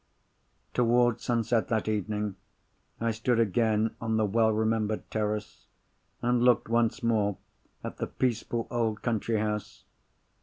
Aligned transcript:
Towards 0.73 1.23
sunset 1.23 1.67
that 1.67 1.87
evening 1.87 2.35
I 2.99 3.11
stood 3.11 3.39
again 3.39 3.95
on 4.01 4.17
the 4.17 4.25
well 4.25 4.51
remembered 4.51 5.11
terrace, 5.11 5.67
and 6.23 6.41
looked 6.41 6.69
once 6.69 7.03
more 7.03 7.37
at 7.83 7.97
the 7.97 8.07
peaceful 8.07 8.65
old 8.71 9.03
country 9.03 9.37
house. 9.37 9.83